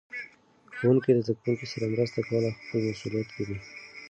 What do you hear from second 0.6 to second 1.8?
ښوونکي د زده کوونکو